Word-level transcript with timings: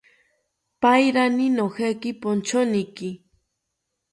Paerani 0.81 1.45
nojeki 1.57 2.11
ponchoniki 2.21 3.09